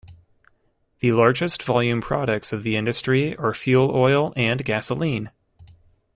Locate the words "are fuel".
3.37-3.91